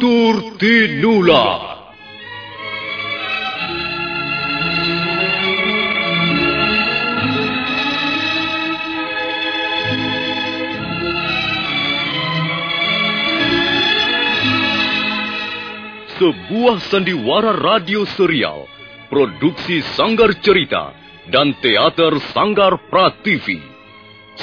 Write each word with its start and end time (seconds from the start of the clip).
Tutur 0.00 0.56
Tinula. 0.56 1.76
Sebuah 16.16 16.80
sandiwara 16.88 17.52
radio 17.60 18.08
serial, 18.16 18.64
produksi 19.12 19.84
Sanggar 19.84 20.32
Cerita 20.40 20.96
dan 21.28 21.52
Teater 21.60 22.16
Sanggar 22.32 22.88
Prativi. 22.88 23.60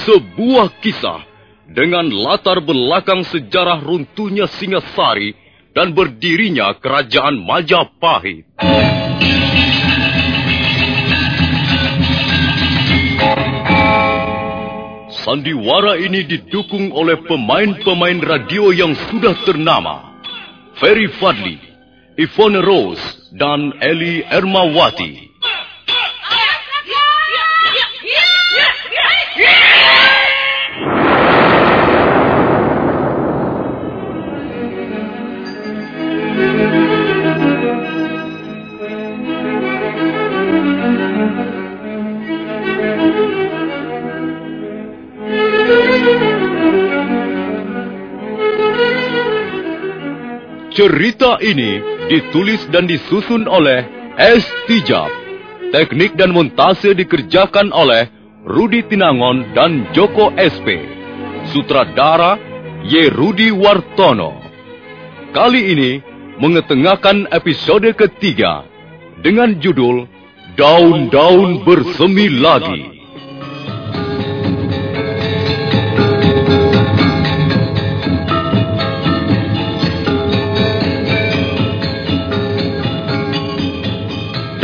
Sebuah 0.06 0.78
kisah 0.86 1.26
dengan 1.66 2.14
latar 2.14 2.62
belakang 2.62 3.26
sejarah 3.26 3.82
runtuhnya 3.82 4.46
Singasari 4.46 5.47
dan 5.78 5.94
berdirinya 5.94 6.74
Kerajaan 6.82 7.38
Majapahit. 7.38 8.50
Sandiwara 15.22 16.02
ini 16.02 16.26
didukung 16.26 16.90
oleh 16.90 17.22
pemain-pemain 17.30 18.18
radio 18.26 18.74
yang 18.74 18.98
sudah 19.06 19.38
ternama. 19.46 20.18
Ferry 20.82 21.14
Fadli, 21.22 21.62
Ivone 22.18 22.58
Rose, 22.66 23.38
dan 23.38 23.70
Eli 23.78 24.26
Ermawati. 24.26 25.37
Cerita 50.88 51.36
ini 51.44 51.84
ditulis 52.08 52.64
dan 52.72 52.88
disusun 52.88 53.44
oleh 53.44 53.84
S. 54.16 54.48
Tijab. 54.72 55.12
Teknik 55.76 56.16
dan 56.16 56.32
montase 56.32 56.96
dikerjakan 56.96 57.76
oleh 57.76 58.08
Rudi 58.48 58.88
Tinangon 58.88 59.52
dan 59.52 59.92
Joko 59.92 60.32
SP. 60.40 60.80
Sutradara 61.52 62.40
Y. 62.88 63.12
Rudi 63.12 63.52
Wartono. 63.52 64.32
Kali 65.36 65.76
ini 65.76 65.92
mengetengahkan 66.40 67.36
episode 67.36 67.92
ketiga 67.92 68.64
dengan 69.20 69.60
judul 69.60 70.08
Daun-Daun 70.56 71.68
Bersemi 71.68 72.32
Lagi. 72.32 72.97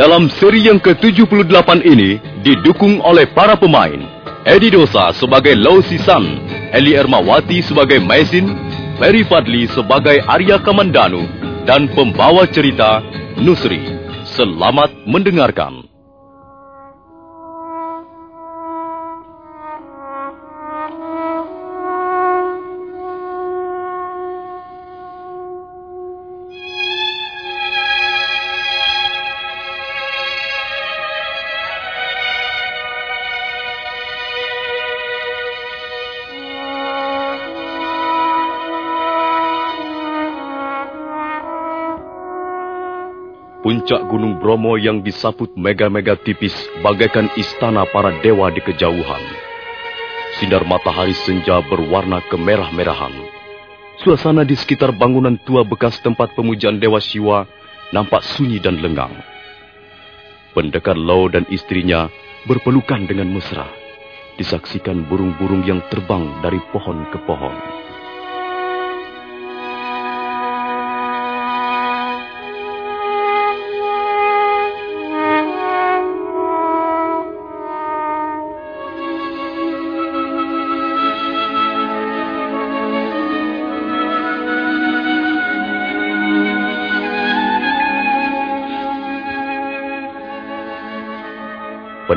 Dalam 0.04 0.28
seri 0.28 0.68
yang 0.68 0.84
ke-78 0.84 1.80
ini 1.88 2.20
didukung 2.44 3.00
oleh 3.08 3.24
para 3.32 3.56
pemain 3.56 4.04
Edi 4.44 4.68
Dosa 4.68 5.16
sebagai 5.16 5.56
Lau 5.56 5.80
Sisan, 5.80 6.44
Eli 6.76 6.92
Ermawati 6.92 7.64
sebagai 7.64 8.04
Maisin, 8.04 8.52
Ferry 9.00 9.24
Fadli 9.24 9.64
sebagai 9.72 10.20
Arya 10.28 10.60
Kamandanu, 10.60 11.24
dan 11.64 11.88
pembawa 11.96 12.44
cerita 12.52 13.00
Nusri. 13.40 13.80
Selamat 14.28 14.92
mendengarkan. 15.08 15.93
Puncak 43.84 44.08
Gunung 44.08 44.40
Bromo 44.40 44.80
yang 44.80 45.04
disaput 45.04 45.60
mega-mega 45.60 46.16
tipis 46.16 46.56
bagaikan 46.80 47.28
istana 47.36 47.84
para 47.84 48.16
dewa 48.24 48.48
di 48.48 48.64
kejauhan. 48.64 49.24
Sinar 50.40 50.64
matahari 50.64 51.12
senja 51.12 51.60
berwarna 51.68 52.24
kemerah-merahan. 52.32 53.12
Suasana 54.00 54.48
di 54.48 54.56
sekitar 54.56 54.96
bangunan 54.96 55.36
tua 55.44 55.68
bekas 55.68 56.00
tempat 56.00 56.32
pemujaan 56.32 56.80
Dewa 56.80 57.04
Siwa 57.04 57.44
nampak 57.92 58.24
sunyi 58.24 58.64
dan 58.64 58.80
lengang. 58.80 59.20
Pendekar 60.56 60.96
Lau 60.96 61.28
dan 61.28 61.44
istrinya 61.52 62.08
berpelukan 62.48 63.04
dengan 63.04 63.36
mesra. 63.36 63.68
Disaksikan 64.40 65.12
burung-burung 65.12 65.68
yang 65.68 65.84
terbang 65.92 66.40
dari 66.40 66.64
pohon 66.72 67.04
ke 67.12 67.20
pohon. 67.28 67.83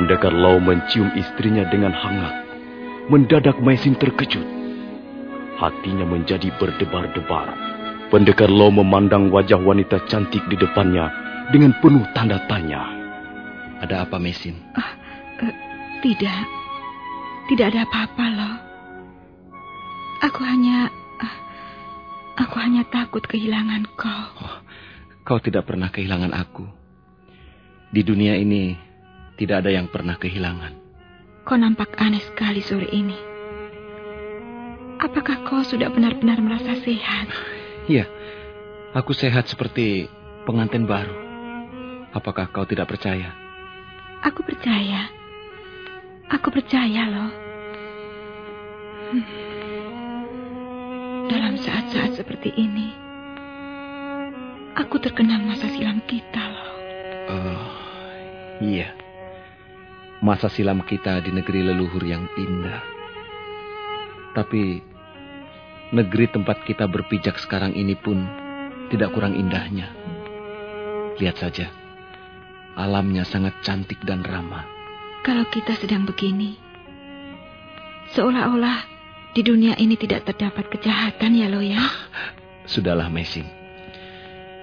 Pendekar 0.06 0.30
Lau 0.30 0.62
mencium 0.62 1.10
istrinya 1.18 1.66
dengan 1.66 1.90
hangat. 1.90 2.46
Mendadak 3.10 3.58
Maisin 3.58 3.98
terkejut. 3.98 4.46
Hatinya 5.58 6.06
menjadi 6.06 6.46
berdebar-debar. 6.62 7.50
Pendekar 8.14 8.46
Lau 8.46 8.70
memandang 8.70 9.34
wajah 9.34 9.58
wanita 9.58 10.06
cantik 10.06 10.46
di 10.46 10.54
depannya 10.54 11.10
dengan 11.50 11.74
penuh 11.82 12.06
tanda 12.14 12.38
tanya. 12.46 12.86
Ada 13.82 14.06
apa, 14.06 14.22
Mesin? 14.22 14.54
Ah, 14.78 14.94
eh, 15.42 15.54
tidak. 16.06 16.38
Tidak 17.50 17.66
ada 17.66 17.82
apa-apa 17.82 18.24
loh. 18.30 18.54
Aku 20.22 20.38
hanya... 20.46 20.86
ah, 21.18 21.36
Aku 22.46 22.62
hanya 22.62 22.86
takut 22.94 23.26
kehilangan 23.26 23.90
kau. 23.98 24.54
Kau 25.26 25.42
tidak 25.42 25.66
pernah 25.66 25.90
kehilangan 25.90 26.30
aku. 26.30 26.62
Di 27.90 28.06
dunia 28.06 28.38
ini 28.38 28.85
tidak 29.36 29.64
ada 29.64 29.70
yang 29.72 29.86
pernah 29.92 30.16
kehilangan. 30.16 30.72
Kau 31.46 31.54
nampak 31.60 31.94
aneh 32.00 32.24
sekali 32.24 32.64
sore 32.64 32.88
ini. 32.90 33.14
Apakah 34.96 35.44
kau 35.44 35.60
sudah 35.60 35.92
benar-benar 35.92 36.40
merasa 36.40 36.72
sehat? 36.80 37.28
Iya, 37.86 38.08
aku 38.96 39.12
sehat 39.12 39.46
seperti 39.46 40.08
pengantin 40.48 40.88
baru. 40.88 41.14
Apakah 42.16 42.48
kau 42.48 42.64
tidak 42.64 42.88
percaya? 42.88 43.30
Aku 44.24 44.40
percaya. 44.40 45.12
Aku 46.32 46.48
percaya 46.48 47.02
loh. 47.06 47.30
Hmm. 49.12 49.26
Dalam 51.30 51.54
saat-saat 51.60 52.16
seperti 52.16 52.50
ini, 52.56 52.90
aku 54.74 54.96
terkenang 54.98 55.44
masa 55.44 55.68
silam 55.70 56.00
kita 56.08 56.42
loh. 56.42 56.70
Oh, 57.30 57.70
iya. 58.64 59.05
Masa 60.24 60.48
silam 60.48 60.80
kita 60.80 61.20
di 61.20 61.28
negeri 61.28 61.60
leluhur 61.60 62.00
yang 62.00 62.24
indah. 62.40 62.80
Tapi 64.32 64.80
negeri 65.92 66.32
tempat 66.32 66.64
kita 66.64 66.88
berpijak 66.88 67.36
sekarang 67.36 67.76
ini 67.76 67.92
pun 67.92 68.24
tidak 68.88 69.12
kurang 69.12 69.36
indahnya. 69.36 69.92
Lihat 71.20 71.36
saja, 71.36 71.68
alamnya 72.80 73.28
sangat 73.28 73.60
cantik 73.60 74.00
dan 74.08 74.24
ramah. 74.24 74.64
Kalau 75.20 75.44
kita 75.52 75.76
sedang 75.76 76.08
begini, 76.08 76.56
seolah-olah 78.16 78.88
di 79.36 79.44
dunia 79.44 79.76
ini 79.76 80.00
tidak 80.00 80.32
terdapat 80.32 80.72
kejahatan 80.72 81.36
ya 81.36 81.52
lo 81.52 81.60
ya. 81.60 81.84
Sudahlah 82.72 83.12
Mesin. 83.12 83.44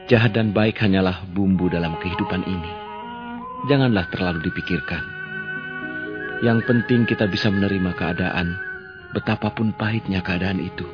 Jahat 0.09 0.33
dan 0.33 0.50
baik 0.50 0.81
hanyalah 0.81 1.23
bumbu 1.29 1.69
dalam 1.69 1.94
kehidupan 2.01 2.41
ini. 2.41 2.71
Janganlah 3.69 4.09
terlalu 4.11 4.50
dipikirkan. 4.51 5.12
Yang 6.41 6.65
penting 6.65 7.06
kita 7.06 7.30
bisa 7.30 7.53
menerima 7.53 7.94
keadaan, 7.94 8.57
betapapun 9.13 9.75
pahitnya 9.75 10.25
keadaan 10.25 10.57
itu. 10.57 10.88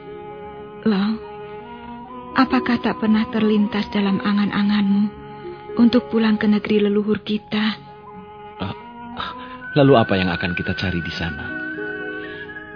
Lo, 0.83 1.06
apakah 2.36 2.81
tak 2.83 3.00
pernah 3.00 3.24
terlintas 3.31 3.88
dalam 3.94 4.19
angan-anganmu 4.19 5.03
untuk 5.80 6.12
pulang 6.12 6.36
ke 6.36 6.50
negeri 6.50 6.83
leluhur 6.83 7.24
kita? 7.24 7.89
Lalu 9.77 9.94
apa 10.01 10.18
yang 10.18 10.33
akan 10.33 10.57
kita 10.57 10.74
cari 10.74 10.97
di 10.97 11.13
sana? 11.13 11.45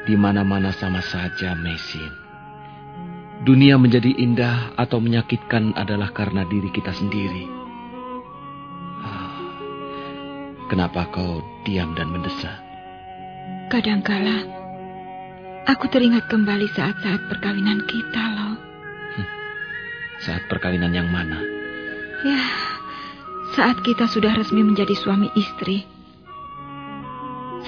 Di 0.05 0.13
mana-mana 0.13 0.69
sama 0.69 1.01
saja, 1.01 1.57
Mesin. 1.57 2.13
Dunia 3.41 3.81
menjadi 3.81 4.13
indah 4.13 4.77
atau 4.77 5.01
menyakitkan 5.01 5.73
adalah 5.73 6.13
karena 6.13 6.45
diri 6.45 6.69
kita 6.69 6.93
sendiri. 6.93 7.62
Kenapa 10.67 11.07
kau 11.11 11.43
diam 11.67 11.95
dan 11.95 12.11
mendesak? 12.11 12.59
Kadangkala, 13.71 14.45
aku 15.65 15.89
teringat 15.89 16.29
kembali 16.29 16.67
saat-saat 16.75 17.27
perkawinan 17.31 17.83
kita, 17.89 18.23
loh. 18.35 18.55
Hmm, 19.17 19.29
saat 20.21 20.43
perkawinan 20.51 20.93
yang 20.93 21.09
mana? 21.09 21.39
Ya, 22.23 22.43
saat 23.55 23.81
kita 23.81 24.07
sudah 24.07 24.33
resmi 24.35 24.63
menjadi 24.63 24.93
suami 24.95 25.31
istri. 25.35 25.83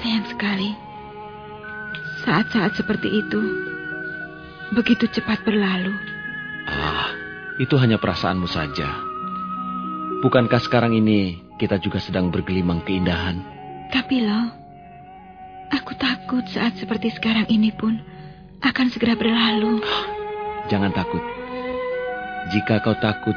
Sayang 0.00 0.26
sekali. 0.28 0.70
Saat-saat 2.26 2.74
seperti 2.74 3.08
itu 3.22 3.40
begitu 4.74 5.06
cepat 5.06 5.46
berlalu. 5.46 5.94
Ah, 6.66 7.14
itu 7.62 7.78
hanya 7.78 8.02
perasaanmu 8.02 8.50
saja. 8.50 9.05
Bukankah 10.24 10.60
sekarang 10.64 10.96
ini 10.96 11.44
kita 11.60 11.76
juga 11.76 12.00
sedang 12.00 12.32
bergelimang 12.32 12.80
keindahan? 12.84 13.36
Tapi 13.92 14.24
loh, 14.24 14.48
aku 15.68 15.92
takut 16.00 16.44
saat 16.48 16.80
seperti 16.80 17.12
sekarang 17.12 17.44
ini 17.52 17.68
pun 17.68 18.00
akan 18.64 18.86
segera 18.88 19.12
berlalu. 19.12 19.84
Jangan 20.72 20.92
takut. 20.96 21.20
Jika 22.48 22.80
kau 22.80 22.96
takut, 22.96 23.36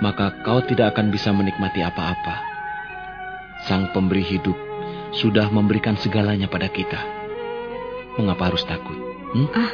maka 0.00 0.32
kau 0.40 0.64
tidak 0.64 0.96
akan 0.96 1.12
bisa 1.12 1.36
menikmati 1.36 1.84
apa-apa. 1.84 2.36
Sang 3.68 3.92
pemberi 3.92 4.24
hidup 4.24 4.56
sudah 5.16 5.52
memberikan 5.52 6.00
segalanya 6.00 6.48
pada 6.48 6.72
kita. 6.72 7.00
Mengapa 8.16 8.48
harus 8.52 8.64
takut? 8.64 8.96
Hmm? 9.36 9.48
Ah, 9.52 9.72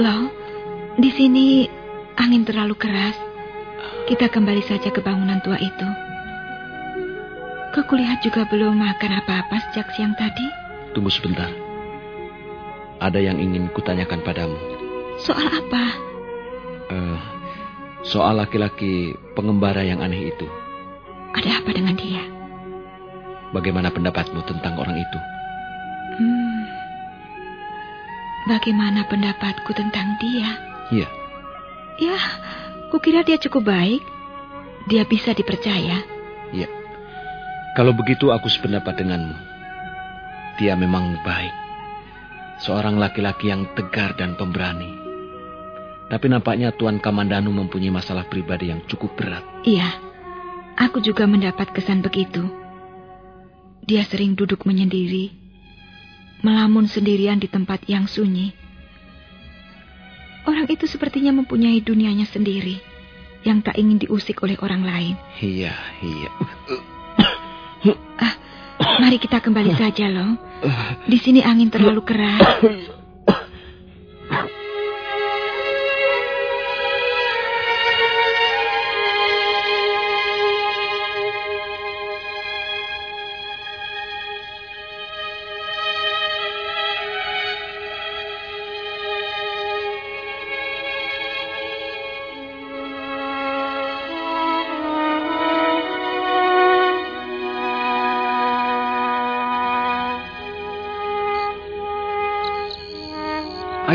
lo, 0.00 0.16
di 0.96 1.10
sini 1.12 1.68
angin 2.16 2.48
terlalu 2.48 2.76
keras. 2.80 3.31
Kita 4.06 4.26
kembali 4.28 4.62
saja 4.66 4.90
ke 4.90 5.00
bangunan 5.00 5.38
tua 5.40 5.56
itu. 5.56 5.88
Kau 7.72 7.84
kulihat 7.88 8.20
juga 8.20 8.44
belum 8.44 8.76
makan 8.76 9.24
apa-apa 9.24 9.56
sejak 9.70 9.88
siang 9.96 10.12
tadi? 10.18 10.44
Tunggu 10.92 11.08
sebentar. 11.08 11.48
Ada 13.00 13.18
yang 13.18 13.40
ingin 13.40 13.72
kutanyakan 13.72 14.20
padamu. 14.20 14.58
Soal 15.24 15.48
apa? 15.48 15.84
Uh, 16.92 17.18
soal 18.04 18.36
laki-laki 18.36 19.16
pengembara 19.32 19.80
yang 19.80 20.04
aneh 20.04 20.28
itu. 20.28 20.46
Ada 21.32 21.64
apa 21.64 21.70
dengan 21.72 21.96
dia? 21.96 22.20
Bagaimana 23.56 23.88
pendapatmu 23.88 24.44
tentang 24.44 24.76
orang 24.76 25.00
itu? 25.00 25.18
Hmm, 26.12 26.60
bagaimana 28.52 29.04
pendapatku 29.08 29.72
tentang 29.72 30.16
dia? 30.20 30.50
Iya. 30.92 31.08
Ya, 32.00 32.18
kukira 32.92 33.24
dia 33.24 33.40
cukup 33.40 33.72
baik. 33.72 34.04
Dia 34.92 35.08
bisa 35.08 35.32
dipercaya. 35.32 36.04
Iya. 36.52 36.68
Kalau 37.72 37.96
begitu 37.96 38.28
aku 38.28 38.52
sependapat 38.52 39.00
denganmu. 39.00 39.36
Dia 40.60 40.76
memang 40.76 41.16
baik. 41.24 41.54
Seorang 42.60 43.00
laki-laki 43.00 43.48
yang 43.48 43.72
tegar 43.72 44.12
dan 44.20 44.36
pemberani. 44.36 45.00
Tapi 46.12 46.28
nampaknya 46.28 46.76
Tuan 46.76 47.00
Kamandanu 47.00 47.48
mempunyai 47.48 47.88
masalah 47.88 48.28
pribadi 48.28 48.68
yang 48.68 48.84
cukup 48.84 49.16
berat. 49.16 49.40
Iya, 49.64 49.88
aku 50.76 51.00
juga 51.00 51.24
mendapat 51.24 51.72
kesan 51.72 52.04
begitu. 52.04 52.44
Dia 53.88 54.04
sering 54.04 54.36
duduk 54.36 54.68
menyendiri, 54.68 55.32
melamun 56.44 56.84
sendirian 56.84 57.40
di 57.40 57.48
tempat 57.48 57.88
yang 57.88 58.04
sunyi. 58.04 58.61
Orang 60.42 60.66
itu 60.66 60.90
sepertinya 60.90 61.30
mempunyai 61.30 61.78
dunianya 61.78 62.26
sendiri 62.26 62.82
yang 63.42 63.62
tak 63.62 63.78
ingin 63.78 63.98
diusik 63.98 64.42
oleh 64.42 64.58
orang 64.62 64.82
lain. 64.82 65.14
Iya, 65.38 65.74
iya. 66.02 66.30
Ah, 68.82 68.98
mari 69.02 69.18
kita 69.18 69.38
kembali 69.42 69.74
saja, 69.74 70.06
loh. 70.10 70.38
Di 71.06 71.18
sini 71.18 71.42
angin 71.42 71.70
terlalu 71.70 72.02
keras. 72.02 72.42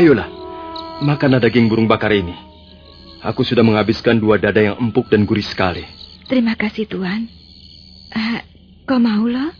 Ayolah, 0.08 0.24
makanlah 1.04 1.36
daging 1.36 1.68
burung 1.68 1.84
bakar 1.84 2.08
ini. 2.16 2.32
Aku 3.20 3.44
sudah 3.44 3.60
menghabiskan 3.60 4.16
dua 4.16 4.40
dada 4.40 4.56
yang 4.56 4.80
empuk 4.80 5.12
dan 5.12 5.28
gurih 5.28 5.44
sekali. 5.44 5.84
Terima 6.24 6.56
kasih, 6.56 6.88
Tuan. 6.88 7.28
Uh, 8.16 8.40
kau 8.88 8.96
mau 8.96 9.28
loh? 9.28 9.52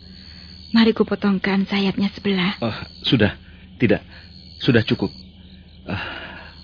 Mari 0.73 0.97
ku 0.97 1.05
potongkan 1.05 1.69
sayapnya 1.69 2.09
sebelah. 2.17 2.57
Uh, 2.65 2.73
sudah, 3.05 3.37
tidak. 3.77 4.01
Sudah 4.57 4.81
cukup. 4.81 5.13
Uh, 5.85 6.01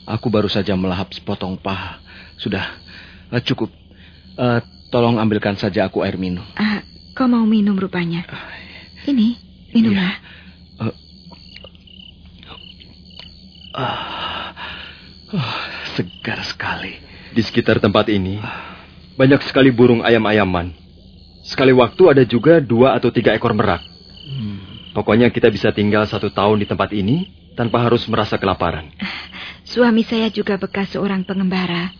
aku 0.09 0.33
baru 0.33 0.49
saja 0.49 0.73
melahap 0.73 1.13
sepotong 1.13 1.53
paha. 1.53 2.01
Sudah, 2.41 2.65
uh, 3.29 3.41
cukup. 3.45 3.69
Uh, 4.33 4.65
tolong 4.89 5.21
ambilkan 5.21 5.61
saja 5.61 5.85
aku 5.85 6.01
air 6.01 6.17
minum. 6.17 6.41
Uh, 6.57 6.81
kau 7.13 7.29
mau 7.29 7.45
minum 7.45 7.77
rupanya. 7.77 8.25
Ini, 9.05 9.37
minumlah. 9.77 10.09
Iya. 10.17 10.33
Ah, 13.75 14.55
oh, 15.35 15.55
segar 15.99 16.39
sekali. 16.47 16.95
Di 17.35 17.43
sekitar 17.43 17.83
tempat 17.83 18.07
ini 18.07 18.39
banyak 19.19 19.43
sekali 19.43 19.67
burung 19.67 19.99
ayam-ayaman. 19.99 20.71
Sekali 21.43 21.75
waktu 21.75 22.03
ada 22.15 22.23
juga 22.23 22.63
dua 22.63 22.95
atau 22.95 23.11
tiga 23.11 23.35
ekor 23.35 23.51
merak. 23.51 23.83
Hmm. 24.25 24.95
Pokoknya 24.95 25.27
kita 25.27 25.51
bisa 25.51 25.75
tinggal 25.75 26.07
satu 26.07 26.31
tahun 26.31 26.63
di 26.63 26.67
tempat 26.71 26.95
ini 26.95 27.27
tanpa 27.59 27.83
harus 27.83 28.07
merasa 28.07 28.39
kelaparan. 28.39 28.95
Suami 29.67 30.07
saya 30.07 30.31
juga 30.31 30.55
bekas 30.55 30.95
seorang 30.95 31.27
pengembara. 31.27 31.91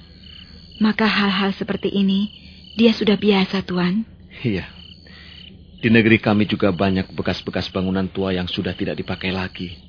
Maka 0.79 1.03
hal-hal 1.07 1.51
seperti 1.55 1.91
ini 1.91 2.31
dia 2.79 2.95
sudah 2.95 3.19
biasa, 3.19 3.67
Tuan. 3.67 4.07
Iya. 4.43 4.67
Di 5.79 5.91
negeri 5.91 6.23
kami 6.23 6.47
juga 6.47 6.71
banyak 6.71 7.11
bekas-bekas 7.11 7.67
bangunan 7.67 8.07
tua 8.07 8.31
yang 8.31 8.47
sudah 8.47 8.71
tidak 8.75 8.99
dipakai 8.99 9.31
lagi. 9.31 9.84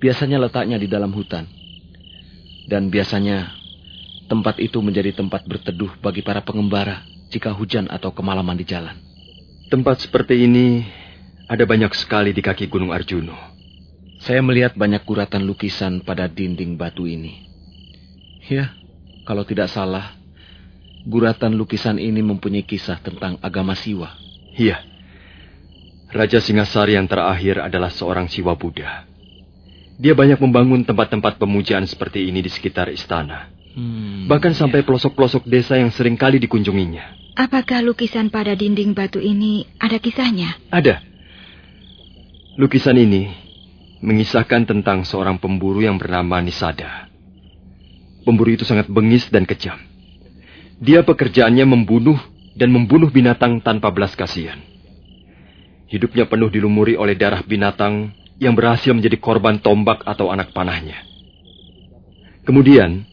Biasanya 0.00 0.40
letaknya 0.40 0.80
di 0.80 0.88
dalam 0.88 1.12
hutan. 1.12 1.44
Dan 2.64 2.88
biasanya 2.88 3.52
tempat 4.30 4.56
itu 4.62 4.80
menjadi 4.80 5.12
tempat 5.12 5.44
berteduh 5.44 6.00
bagi 6.00 6.24
para 6.24 6.40
pengembara 6.40 7.04
jika 7.28 7.52
hujan 7.52 7.90
atau 7.92 8.14
kemalaman 8.14 8.56
di 8.56 8.64
jalan. 8.64 8.96
Tempat 9.68 10.08
seperti 10.08 10.48
ini 10.48 10.82
ada 11.50 11.66
banyak 11.66 11.92
sekali 11.98 12.32
di 12.32 12.40
kaki 12.40 12.70
Gunung 12.70 12.94
Arjuno. 12.94 13.34
Saya 14.22 14.38
melihat 14.38 14.78
banyak 14.78 15.02
guratan 15.02 15.44
lukisan 15.44 16.06
pada 16.06 16.30
dinding 16.30 16.78
batu 16.78 17.10
ini. 17.10 17.48
Ya, 18.46 18.72
kalau 19.26 19.42
tidak 19.42 19.68
salah, 19.68 20.14
guratan 21.04 21.58
lukisan 21.58 21.98
ini 21.98 22.22
mempunyai 22.22 22.62
kisah 22.62 23.02
tentang 23.02 23.36
agama 23.42 23.74
Siwa. 23.74 24.14
Iya. 24.54 24.80
Raja 26.10 26.42
Singasari 26.42 26.98
yang 26.98 27.06
terakhir 27.06 27.62
adalah 27.62 27.90
seorang 27.90 28.26
Siwa 28.26 28.54
Buddha. 28.58 29.09
Dia 30.00 30.16
banyak 30.16 30.40
membangun 30.40 30.80
tempat-tempat 30.88 31.36
pemujaan 31.36 31.84
seperti 31.84 32.24
ini 32.24 32.40
di 32.40 32.48
sekitar 32.48 32.88
istana. 32.88 33.52
Hmm, 33.76 34.24
Bahkan 34.32 34.56
sampai 34.56 34.80
pelosok-pelosok 34.80 35.44
desa 35.44 35.76
yang 35.76 35.92
sering 35.92 36.16
kali 36.16 36.40
dikunjunginya. 36.40 37.36
Apakah 37.36 37.84
lukisan 37.84 38.32
pada 38.32 38.56
dinding 38.56 38.96
batu 38.96 39.20
ini 39.20 39.68
ada 39.76 40.00
kisahnya? 40.00 40.56
Ada. 40.72 41.04
Lukisan 42.56 42.96
ini 42.96 43.28
mengisahkan 44.00 44.64
tentang 44.64 45.04
seorang 45.04 45.36
pemburu 45.36 45.84
yang 45.84 46.00
bernama 46.00 46.40
Nisada. 46.40 47.06
Pemburu 48.24 48.56
itu 48.56 48.64
sangat 48.64 48.88
bengis 48.88 49.28
dan 49.28 49.44
kejam. 49.44 49.76
Dia 50.80 51.04
pekerjaannya 51.04 51.68
membunuh 51.68 52.16
dan 52.56 52.72
membunuh 52.72 53.12
binatang 53.12 53.60
tanpa 53.60 53.92
belas 53.92 54.16
kasihan. 54.16 54.56
Hidupnya 55.92 56.24
penuh 56.24 56.48
dilumuri 56.48 56.96
oleh 56.96 57.12
darah 57.20 57.44
binatang 57.44 58.16
yang 58.40 58.56
berhasil 58.56 58.90
menjadi 58.96 59.20
korban 59.20 59.60
tombak 59.60 60.02
atau 60.08 60.32
anak 60.32 60.56
panahnya. 60.56 61.04
Kemudian, 62.48 63.10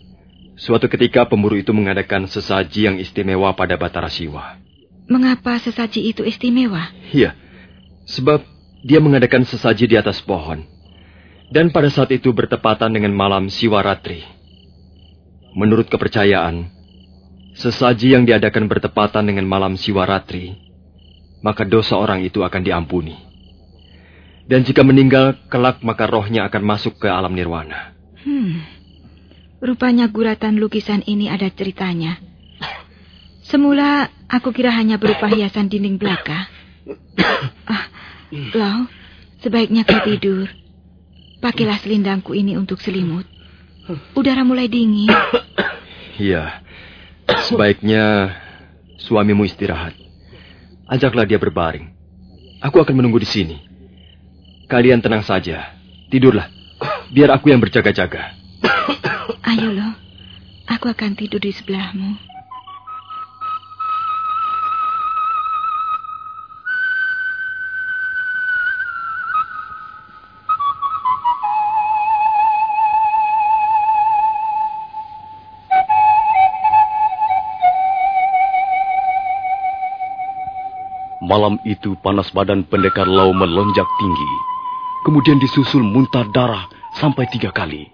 Suatu 0.58 0.90
ketika 0.90 1.30
pemburu 1.30 1.54
itu 1.54 1.70
mengadakan 1.70 2.26
sesaji 2.26 2.90
yang 2.90 2.98
istimewa 2.98 3.54
pada 3.54 3.78
Batara 3.78 4.10
Siwa. 4.10 4.58
Mengapa 5.06 5.54
sesaji 5.62 6.10
itu 6.10 6.26
istimewa? 6.26 6.90
Iya, 7.14 7.38
sebab 8.10 8.42
dia 8.82 8.98
mengadakan 8.98 9.46
sesaji 9.46 9.86
di 9.86 9.96
atas 9.96 10.18
pohon. 10.26 10.66
Dan 11.54 11.70
pada 11.70 11.94
saat 11.94 12.10
itu 12.10 12.34
bertepatan 12.34 12.90
dengan 12.90 13.14
malam 13.14 13.54
Siwaratri. 13.54 14.26
Menurut 15.54 15.94
kepercayaan, 15.94 16.74
sesaji 17.54 18.18
yang 18.18 18.26
diadakan 18.26 18.66
bertepatan 18.66 19.30
dengan 19.30 19.46
malam 19.46 19.78
Siwaratri, 19.78 20.58
maka 21.46 21.70
dosa 21.70 22.02
orang 22.02 22.26
itu 22.26 22.42
akan 22.42 22.66
diampuni. 22.66 23.27
Dan 24.48 24.64
jika 24.64 24.80
meninggal, 24.80 25.36
kelak 25.52 25.84
maka 25.84 26.08
rohnya 26.08 26.48
akan 26.48 26.64
masuk 26.64 27.04
ke 27.04 27.08
alam 27.12 27.36
nirwana. 27.36 27.92
Hmm. 28.24 28.64
Rupanya 29.60 30.08
guratan 30.08 30.56
lukisan 30.56 31.04
ini 31.04 31.28
ada 31.28 31.52
ceritanya. 31.52 32.16
Semula 33.44 34.08
aku 34.32 34.56
kira 34.56 34.72
hanya 34.72 34.96
berupa 34.96 35.28
hiasan 35.28 35.68
dinding 35.68 36.00
belaka. 36.00 36.48
Ah, 37.68 37.92
Lau, 38.32 38.88
sebaiknya 39.44 39.84
kau 39.84 40.00
tidur. 40.04 40.48
Pakailah 41.44 41.80
selindangku 41.84 42.32
ini 42.32 42.56
untuk 42.56 42.80
selimut. 42.80 43.28
Udara 44.16 44.44
mulai 44.48 44.68
dingin. 44.72 45.12
Iya, 46.18 46.66
sebaiknya 47.46 48.36
suamimu 49.00 49.46
istirahat. 49.46 49.94
Ajaklah 50.88 51.30
dia 51.30 51.38
berbaring. 51.38 51.94
Aku 52.64 52.82
akan 52.82 52.96
menunggu 52.98 53.22
di 53.22 53.30
sini. 53.30 53.67
Kalian 54.68 55.00
tenang 55.00 55.24
saja. 55.24 55.72
Tidurlah. 56.12 56.52
Biar 57.08 57.32
aku 57.32 57.48
yang 57.48 57.64
berjaga-jaga. 57.64 58.36
Ayo 59.48 59.72
loh, 59.72 59.96
aku 60.68 60.92
akan 60.92 61.16
tidur 61.16 61.40
di 61.40 61.56
sebelahmu. 61.56 62.20
Malam 81.28 81.60
itu 81.64 81.96
panas 82.04 82.32
badan 82.36 82.68
pendekar 82.68 83.08
Lau 83.08 83.32
melonjak 83.32 83.88
tinggi. 84.00 84.57
Kemudian 85.08 85.40
disusul 85.40 85.88
muntah 85.88 86.28
darah 86.36 86.68
sampai 87.00 87.32
tiga 87.32 87.48
kali. 87.56 87.88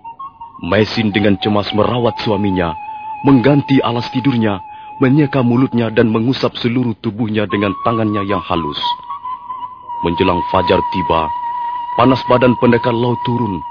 Mesin 0.65 1.13
dengan 1.13 1.38
cemas 1.38 1.70
merawat 1.70 2.17
suaminya, 2.25 2.74
mengganti 3.22 3.77
alas 3.86 4.10
tidurnya, 4.10 4.58
menyeka 4.98 5.46
mulutnya 5.46 5.93
dan 5.93 6.10
mengusap 6.10 6.58
seluruh 6.58 6.98
tubuhnya 7.05 7.46
dengan 7.46 7.70
tangannya 7.86 8.25
yang 8.25 8.41
halus. 8.41 8.82
Menjelang 10.01 10.41
fajar 10.50 10.82
tiba, 10.89 11.29
panas 12.01 12.17
badan 12.25 12.58
pendekar 12.58 12.98
Lau 12.98 13.13
turun. 13.29 13.62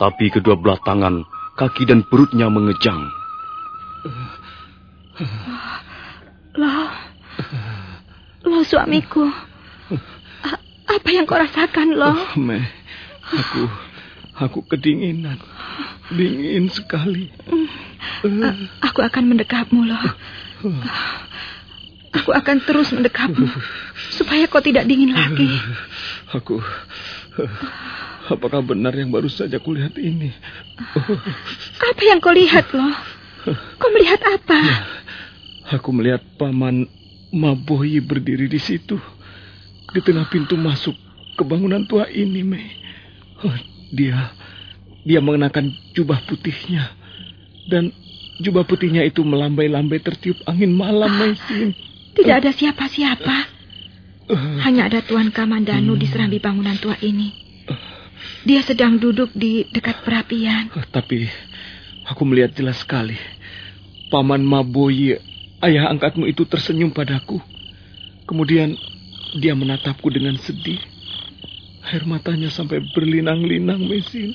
Tapi 0.00 0.32
kedua 0.32 0.56
belah 0.56 0.80
tangan, 0.80 1.28
kaki 1.60 1.84
dan 1.84 2.08
perutnya 2.08 2.48
mengejang. 2.48 3.04
Lau, 6.56 6.88
Lau 8.48 8.64
suamiku. 8.64 9.45
Apa 10.96 11.08
yang 11.12 11.28
kau 11.28 11.36
rasakan, 11.36 11.92
Lau? 11.92 12.16
Oh, 12.16 12.40
Me, 12.40 12.64
aku, 13.28 13.62
aku 14.32 14.58
kedinginan. 14.64 15.36
Dingin 16.08 16.72
sekali. 16.72 17.28
A 18.24 18.48
aku 18.88 19.04
akan 19.04 19.24
mendekapmu, 19.28 19.84
loh. 19.84 20.04
Aku 22.16 22.32
akan 22.32 22.56
terus 22.64 22.96
mendekapmu. 22.96 23.44
Supaya 24.16 24.48
kau 24.48 24.64
tidak 24.64 24.88
dingin 24.88 25.12
lagi. 25.12 25.50
Aku... 26.32 26.64
Apakah 28.26 28.58
benar 28.58 28.90
yang 28.96 29.14
baru 29.14 29.30
saja 29.30 29.62
kulihat 29.62 29.94
ini? 30.02 30.34
Apa 31.78 32.02
yang 32.02 32.18
kau 32.18 32.34
lihat, 32.34 32.72
loh? 32.74 32.90
Kau 33.78 33.90
melihat 33.94 34.18
apa? 34.26 34.58
Aku 35.76 35.94
melihat 35.94 36.24
paman 36.34 36.90
Maboyi 37.30 38.02
berdiri 38.02 38.50
di 38.50 38.58
situ. 38.58 38.98
Di 39.96 40.04
tengah 40.04 40.28
pintu 40.28 40.60
masuk 40.60 40.92
ke 41.40 41.42
bangunan 41.48 41.80
tua 41.88 42.04
ini, 42.12 42.44
Mei. 42.44 42.68
Oh, 43.40 43.56
dia 43.96 44.28
dia 45.08 45.24
mengenakan 45.24 45.72
jubah 45.96 46.20
putihnya. 46.28 46.92
Dan 47.64 47.88
jubah 48.44 48.68
putihnya 48.68 49.08
itu 49.08 49.24
melambai-lambai 49.24 50.04
tertiup 50.04 50.36
angin 50.44 50.76
malam, 50.76 51.08
Maisin. 51.08 51.72
Tidak 52.12 52.34
ada 52.44 52.52
siapa-siapa. 52.52 53.56
Hanya 54.66 54.90
ada 54.90 55.00
Tuan 55.00 55.30
Kamandanu 55.30 55.94
di 55.94 56.04
serambi 56.04 56.42
bangunan 56.42 56.74
tua 56.76 56.98
ini. 57.00 57.30
Dia 58.42 58.60
sedang 58.66 58.98
duduk 58.98 59.30
di 59.32 59.64
dekat 59.70 60.02
perapian. 60.02 60.66
Tapi 60.90 61.30
aku 62.04 62.22
melihat 62.26 62.52
jelas 62.52 62.82
sekali. 62.82 63.14
Paman 64.10 64.42
Maboyi, 64.42 65.18
ayah 65.62 65.88
angkatmu 65.88 66.26
itu 66.26 66.42
tersenyum 66.46 66.90
padaku. 66.90 67.38
Kemudian 68.26 68.74
dia 69.38 69.54
menatapku 69.54 70.08
dengan 70.08 70.36
sedih. 70.40 70.80
Air 71.86 72.02
matanya 72.02 72.50
sampai 72.50 72.82
berlinang-linang, 72.90 73.78
Mesin. 73.86 74.34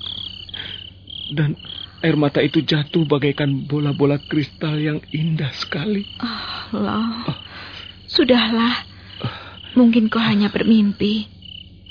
Dan 1.36 1.60
air 2.00 2.15
mata 2.15 2.39
itu 2.39 2.63
jatuh 2.63 3.03
bagaikan 3.03 3.67
bola-bola 3.67 4.15
kristal 4.24 4.79
yang 4.79 5.03
indah 5.12 5.51
sekali. 5.60 6.08
Oh, 6.24 6.79
loh. 6.79 7.27
Oh. 7.27 7.38
Sudahlah. 8.08 8.88
Mungkin 9.75 10.08
kau 10.08 10.20
hanya 10.20 10.51
bermimpi. 10.51 11.27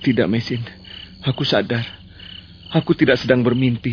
Tidak, 0.00 0.28
Mesin. 0.28 0.64
Aku 1.24 1.44
sadar. 1.44 1.84
Aku 2.72 2.96
tidak 2.96 3.20
sedang 3.20 3.44
bermimpi. 3.44 3.92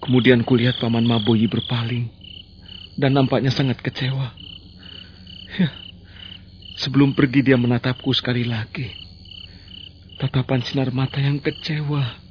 Kemudian 0.00 0.44
kulihat 0.44 0.80
Paman 0.80 1.04
Maboyi 1.04 1.48
berpaling. 1.48 2.08
Dan 2.96 3.16
nampaknya 3.16 3.52
sangat 3.52 3.80
kecewa. 3.80 4.32
Ya. 5.56 5.83
Sebelum 6.74 7.14
pergi 7.14 7.40
dia 7.46 7.58
menatapku 7.58 8.10
sekali 8.10 8.42
lagi. 8.46 8.90
Tatapan 10.18 10.62
sinar 10.62 10.94
mata 10.94 11.18
yang 11.18 11.42
kecewa 11.42 12.24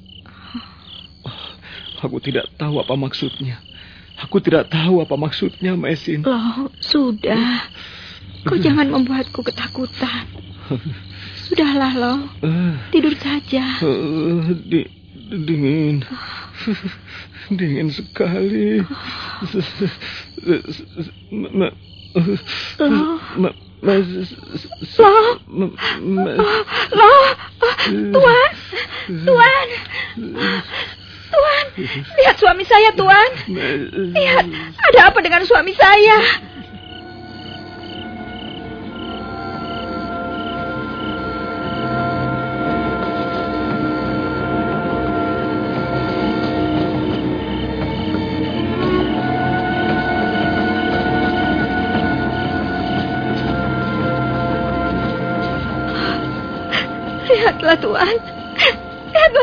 Aku 2.03 2.19
tidak 2.19 2.51
tahu 2.59 2.83
apa 2.83 2.99
maksudnya. 2.99 3.63
Aku 4.19 4.43
tidak 4.43 4.67
tahu 4.67 4.99
apa 4.99 5.15
maksudnya, 5.15 5.73
Mesin. 5.79 6.27
Loh, 6.27 6.67
sudah. 6.83 7.71
Kau 8.43 8.59
jangan 8.59 8.91
membuatku 8.91 9.39
ketakutan. 9.39 10.27
Sudahlah, 11.47 11.95
loh. 11.95 12.19
Tidur 12.91 13.15
saja. 13.15 13.79
Uh, 13.79 14.51
di, 14.67 14.83
dingin. 15.47 16.03
Dingin 17.55 17.87
sekali. 17.87 18.83
Loh. 26.93 27.25
Tuan. 28.15 28.51
Tuan. 29.27 29.67
Tuan. 31.33 31.65
Lihat 32.15 32.35
suami 32.39 32.63
saya, 32.63 32.95
Tuan. 32.95 33.29
Lihat. 34.15 34.45
Ada 34.91 35.11
apa 35.11 35.19
dengan 35.19 35.43
suami 35.43 35.75
saya? 35.75 36.17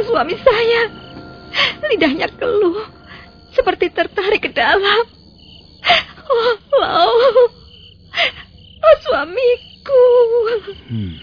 Lihatlah 0.01 0.25
suami 0.25 0.35
saya. 0.41 0.83
Lidahnya 1.93 2.29
keluh. 2.41 2.89
Seperti 3.53 3.93
tertarik 3.93 4.41
ke 4.41 4.49
dalam. 4.49 5.05
Oh, 6.25 6.57
oh, 6.81 7.49
oh 8.81 8.97
suamiku. 9.05 10.05
Hmm. 10.89 11.15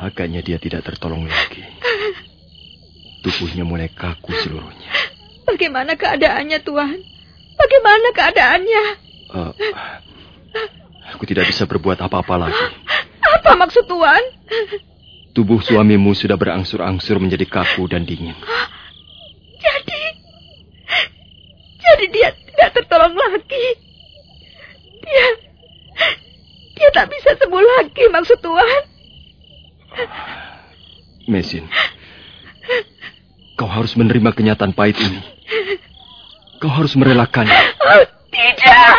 Agaknya 0.00 0.40
dia 0.40 0.56
tidak 0.56 0.88
tertolong 0.88 1.28
lagi. 1.28 1.60
Tubuhnya 3.20 3.68
mulai 3.68 3.92
kaku 3.92 4.32
seluruhnya. 4.40 4.88
Bagaimana 5.44 5.92
keadaannya, 6.00 6.64
Tuhan? 6.64 6.96
Bagaimana 7.60 8.08
keadaannya? 8.16 8.84
Uh, 9.36 9.52
aku 11.12 11.28
tidak 11.28 11.44
bisa 11.52 11.68
berbuat 11.68 12.00
apa-apa 12.00 12.48
lagi. 12.48 12.66
Apa 13.20 13.52
maksud 13.60 13.84
Tuan? 13.84 14.24
Tubuh 15.30 15.62
suamimu 15.62 16.10
sudah 16.10 16.34
berangsur-angsur 16.34 17.22
menjadi 17.22 17.46
kaku 17.46 17.86
dan 17.86 18.02
dingin. 18.02 18.34
Jadi, 19.62 20.02
jadi 21.78 22.04
dia 22.10 22.28
tidak 22.34 22.68
tertolong 22.74 23.14
lagi. 23.14 23.66
Dia, 25.06 25.26
dia 26.74 26.88
tak 26.90 27.06
bisa 27.14 27.38
sembuh 27.38 27.62
lagi 27.62 28.04
maksud 28.10 28.38
Tuhan. 28.42 28.82
Mesin, 31.30 31.70
kau 33.54 33.70
harus 33.70 33.94
menerima 33.94 34.34
kenyataan 34.34 34.74
pahit 34.74 34.98
ini. 34.98 35.22
Kau 36.58 36.74
harus 36.74 36.98
merelakannya. 36.98 37.54
Oh, 37.86 38.04
tidak, 38.34 38.98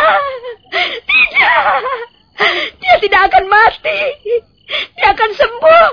tidak. 1.06 1.60
Dia 2.80 2.96
tidak 3.04 3.22
akan 3.28 3.46
mati. 3.52 4.00
Dia 4.68 5.08
akan 5.14 5.32
sembuh. 5.36 5.90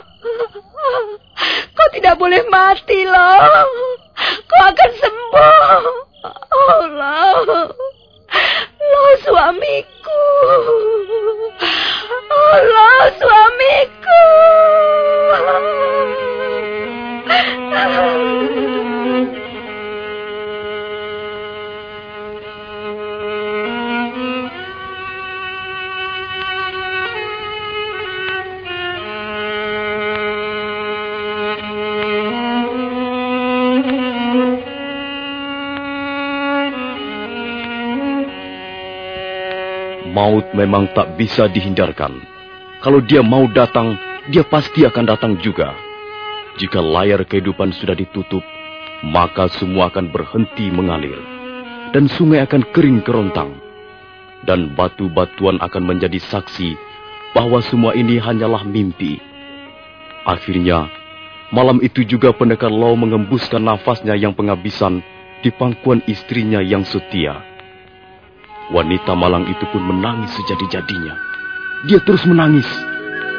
Kau 1.75 1.89
tidak 1.95 2.15
boleh 2.19 2.43
mati, 2.51 3.07
loh. 3.07 3.39
Kau 4.47 4.63
akan 4.69 4.91
sembuh. 4.99 5.53
Oh, 6.53 6.83
loh. 6.91 7.37
Loh, 8.79 9.11
suamiku. 9.23 9.98
Memang 40.57 40.89
tak 40.97 41.17
bisa 41.21 41.49
dihindarkan. 41.51 42.21
Kalau 42.79 43.03
dia 43.03 43.25
mau 43.25 43.45
datang, 43.51 43.99
dia 44.31 44.47
pasti 44.47 44.87
akan 44.87 45.05
datang 45.09 45.33
juga. 45.43 45.75
Jika 46.59 46.79
layar 46.79 47.27
kehidupan 47.27 47.75
sudah 47.75 47.95
ditutup, 47.95 48.43
maka 49.03 49.51
semua 49.59 49.91
akan 49.91 50.11
berhenti 50.11 50.71
mengalir. 50.71 51.19
Dan 51.91 52.07
sungai 52.07 52.45
akan 52.45 52.63
kering 52.71 53.01
kerontang. 53.03 53.57
Dan 54.45 54.77
batu-batuan 54.77 55.59
akan 55.59 55.83
menjadi 55.83 56.21
saksi 56.21 56.77
bahwa 57.33 57.59
semua 57.65 57.97
ini 57.97 58.21
hanyalah 58.21 58.63
mimpi. 58.63 59.19
Akhirnya, 60.29 60.93
malam 61.49 61.81
itu 61.81 62.05
juga 62.05 62.37
pendekar 62.37 62.69
Lau 62.69 62.93
mengembuskan 62.95 63.65
nafasnya 63.65 64.15
yang 64.15 64.37
penghabisan 64.37 65.01
di 65.41 65.49
pangkuan 65.49 66.05
istrinya 66.05 66.61
yang 66.61 66.85
setia. 66.85 67.48
Wanita 68.69 69.17
malang 69.17 69.49
itu 69.49 69.65
pun 69.73 69.81
menangis 69.81 70.29
sejadi-jadinya. 70.37 71.17
Dia 71.89 72.05
terus 72.05 72.21
menangis. 72.29 72.69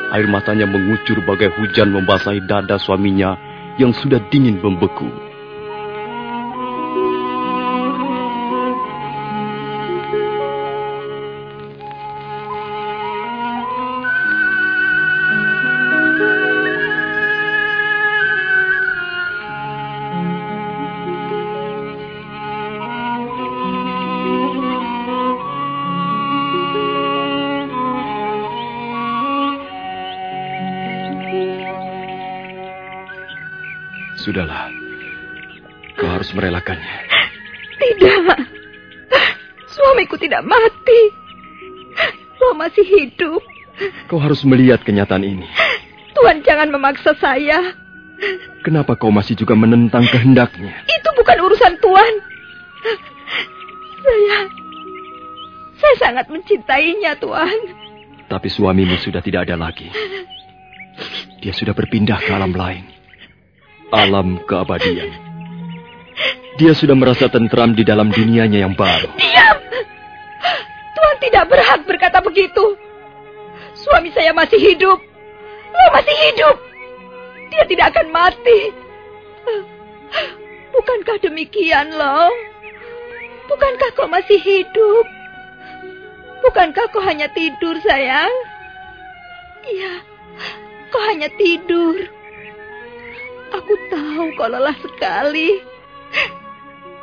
Air 0.09 0.25
matanya 0.25 0.65
mengucur 0.65 1.21
bagai 1.21 1.53
hujan 1.53 1.93
membasahi 1.93 2.49
dada 2.49 2.81
suaminya 2.81 3.37
yang 3.77 3.93
sudah 3.93 4.17
dingin 4.33 4.57
membeku. 4.57 5.28
Sudahlah. 34.19 34.67
Kau 35.95 36.11
harus 36.11 36.27
merelakannya. 36.35 36.95
Tidak. 37.79 38.39
Suamiku 39.71 40.19
tidak 40.19 40.43
mati. 40.43 41.01
Kau 42.35 42.51
masih 42.55 42.83
hidup. 42.83 43.39
Kau 44.11 44.19
harus 44.19 44.43
melihat 44.43 44.83
kenyataan 44.83 45.23
ini. 45.23 45.47
Tuhan 46.15 46.43
jangan 46.43 46.67
memaksa 46.67 47.15
saya. 47.15 47.79
Kenapa 48.67 48.99
kau 48.99 49.07
masih 49.07 49.39
juga 49.39 49.55
menentang 49.55 50.03
kehendaknya? 50.11 50.83
Itu 50.83 51.09
bukan 51.15 51.37
urusan 51.39 51.79
Tuhan. 51.79 52.13
Saya... 54.03 54.39
Saya 55.79 55.95
sangat 55.95 56.27
mencintainya, 56.27 57.15
Tuhan. 57.23 57.59
Tapi 58.27 58.51
suamimu 58.51 58.99
sudah 58.99 59.23
tidak 59.23 59.47
ada 59.47 59.55
lagi. 59.55 59.87
Dia 61.39 61.55
sudah 61.55 61.71
berpindah 61.71 62.19
ke 62.19 62.35
alam 62.35 62.51
lain 62.51 62.88
alam 63.89 64.41
keabadian. 64.45 65.09
Dia 66.59 66.75
sudah 66.75 66.93
merasa 66.93 67.31
tentram 67.31 67.71
di 67.71 67.87
dalam 67.87 68.11
dunianya 68.11 68.67
yang 68.67 68.75
baru. 68.75 69.15
Diam! 69.15 69.57
Tuhan 70.95 71.17
tidak 71.23 71.45
berhak 71.47 71.81
berkata 71.87 72.19
begitu. 72.19 72.75
Suami 73.79 74.11
saya 74.11 74.35
masih 74.35 74.59
hidup. 74.59 74.99
Lo 75.71 75.85
masih 75.95 76.15
hidup. 76.27 76.55
Dia 77.49 77.63
tidak 77.65 77.95
akan 77.95 78.07
mati. 78.11 78.59
Bukankah 80.75 81.17
demikian, 81.23 81.95
lo? 81.95 82.29
Bukankah 83.47 83.89
kau 83.97 84.05
masih 84.11 84.37
hidup? 84.37 85.05
Bukankah 86.45 86.91
kau 86.91 87.01
hanya 87.01 87.31
tidur, 87.31 87.79
sayang? 87.81 88.31
Iya, 89.65 89.93
kau 90.93 91.03
hanya 91.07 91.31
tidur. 91.39 92.18
Aku 93.49 93.73
tahu 93.89 94.25
kau 94.37 94.49
lelah 94.49 94.77
sekali. 94.77 95.61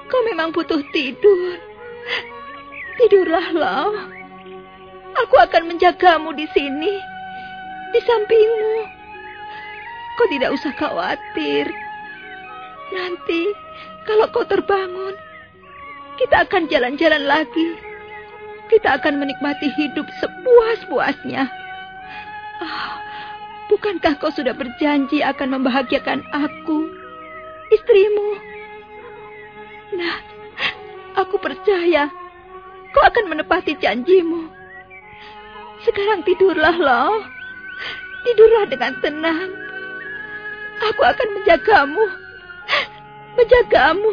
Kau 0.07 0.23
memang 0.27 0.55
butuh 0.55 0.79
tidur. 0.95 1.59
Tidurlah, 2.97 3.47
Lau. 3.53 3.93
Aku 5.27 5.37
akan 5.37 5.75
menjagamu 5.75 6.31
di 6.37 6.47
sini. 6.55 6.95
Di 7.91 8.01
sampingmu. 8.05 8.77
Kau 10.17 10.27
tidak 10.31 10.55
usah 10.55 10.73
khawatir. 10.79 11.67
Nanti, 12.95 13.43
kalau 14.07 14.31
kau 14.31 14.47
terbangun, 14.47 15.19
kita 16.17 16.47
akan 16.47 16.71
jalan-jalan 16.71 17.27
lagi. 17.27 17.69
Kita 18.71 18.99
akan 18.99 19.23
menikmati 19.23 19.71
hidup 19.75 20.07
sepuas-puasnya. 20.23 21.47
Ah, 22.63 23.06
Bukankah 23.67 24.23
kau 24.23 24.31
sudah 24.31 24.55
berjanji 24.55 25.21
akan 25.27 25.59
membahagiakan 25.59 26.23
aku? 26.31 27.07
istrimu. 27.71 28.29
Nah, 29.97 30.17
aku 31.19 31.37
percaya 31.41 32.11
kau 32.95 33.03
akan 33.03 33.25
menepati 33.31 33.79
janjimu. 33.79 34.51
Sekarang 35.85 36.25
tidurlah, 36.27 36.77
loh. 36.77 37.23
Tidurlah 38.27 38.65
dengan 38.67 38.93
tenang. 38.99 39.51
Aku 40.93 41.03
akan 41.05 41.29
menjagamu. 41.41 42.05
Menjagamu. 43.39 44.13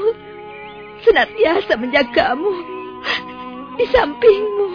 Senantiasa 1.02 1.74
menjagamu. 1.80 2.52
Di 3.80 3.86
sampingmu. 3.90 4.70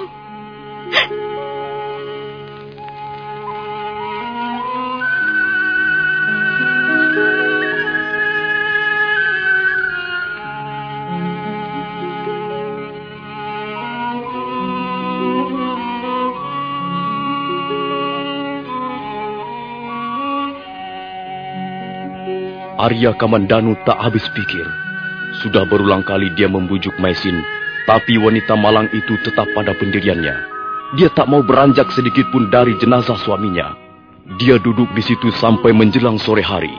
Arya 22.88 23.12
Kamandanu 23.20 23.77
tak 23.85 24.01
habis 24.01 24.24
pikir. 24.33 24.64
Sudah 25.44 25.68
berulang 25.68 26.01
kali 26.01 26.33
dia 26.33 26.48
membujuk 26.48 26.96
Mesin, 26.96 27.37
tapi 27.85 28.16
wanita 28.16 28.57
malang 28.57 28.88
itu 28.96 29.12
tetap 29.29 29.44
pada 29.53 29.77
pendiriannya. 29.77 30.33
Dia 30.96 31.12
tak 31.12 31.29
mau 31.29 31.44
beranjak 31.44 31.92
sedikit 31.92 32.24
pun 32.33 32.48
dari 32.48 32.72
jenazah 32.81 33.20
suaminya. 33.20 33.77
Dia 34.40 34.57
duduk 34.57 34.88
di 34.96 35.05
situ 35.05 35.29
sampai 35.37 35.77
menjelang 35.77 36.16
sore 36.16 36.40
hari. 36.40 36.72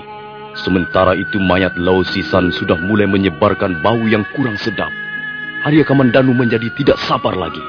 Sementara 0.57 1.13
itu 1.13 1.37
mayat 1.37 1.77
Lau 1.77 2.01
Sisan 2.01 2.49
sudah 2.57 2.81
mulai 2.89 3.05
menyebarkan 3.05 3.77
bau 3.85 4.01
yang 4.09 4.25
kurang 4.33 4.57
sedap. 4.57 4.89
Arya 5.61 5.85
Kamandanu 5.85 6.33
menjadi 6.33 6.73
tidak 6.73 6.97
sabar 7.05 7.37
lagi. 7.37 7.61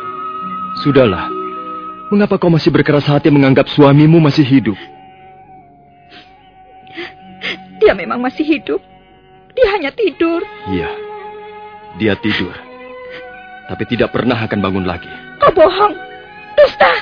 Sudahlah, 0.81 1.29
mengapa 2.09 2.41
kau 2.41 2.49
masih 2.49 2.73
berkeras 2.73 3.05
hati 3.05 3.29
menganggap 3.29 3.69
suamimu 3.69 4.17
masih 4.17 4.49
hidup? 4.49 4.81
Dia 7.81 7.97
memang 7.97 8.21
masih 8.21 8.45
hidup. 8.45 8.81
Dia 9.57 9.67
hanya 9.75 9.91
tidur. 9.91 10.45
Iya, 10.69 10.91
dia 11.99 12.15
tidur. 12.21 12.55
Tapi 13.67 13.85
tidak 13.89 14.13
pernah 14.15 14.37
akan 14.37 14.59
bangun 14.61 14.85
lagi. 14.85 15.09
Kau 15.41 15.51
bohong. 15.51 15.95
Dusta. 16.55 16.93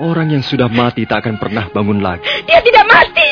Orang 0.00 0.32
yang 0.32 0.44
sudah 0.44 0.68
mati 0.68 1.04
tak 1.08 1.24
akan 1.24 1.40
pernah 1.40 1.68
bangun 1.68 2.00
lagi. 2.00 2.24
Dia 2.44 2.60
tidak 2.64 2.84
mati. 2.88 3.30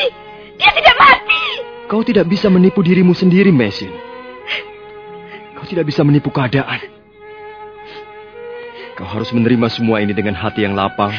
Dia 0.57 0.71
tidak 0.71 0.95
mati. 0.97 1.43
Kau 1.85 2.01
tidak 2.01 2.25
bisa 2.25 2.49
menipu 2.49 2.81
dirimu 2.81 3.13
sendiri, 3.13 3.53
Mesin. 3.53 3.93
Kau 5.55 5.65
tidak 5.65 5.87
bisa 5.89 6.01
menipu 6.01 6.33
keadaan. 6.33 6.81
Kau 8.97 9.07
harus 9.07 9.29
menerima 9.35 9.67
semua 9.69 9.99
ini 9.99 10.15
dengan 10.15 10.33
hati 10.35 10.63
yang 10.63 10.73
lapang, 10.73 11.13